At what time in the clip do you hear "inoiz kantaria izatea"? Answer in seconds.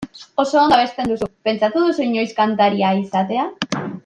2.09-3.49